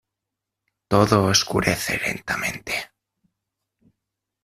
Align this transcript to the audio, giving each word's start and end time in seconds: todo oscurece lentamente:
todo 0.87 1.25
oscurece 1.29 1.93
lentamente: 2.03 2.73